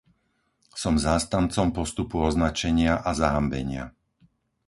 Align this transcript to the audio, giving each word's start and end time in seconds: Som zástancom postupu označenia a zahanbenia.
Som 0.83 0.93
zástancom 1.07 1.67
postupu 1.77 2.17
označenia 2.29 2.93
a 3.07 3.11
zahanbenia. 3.21 3.83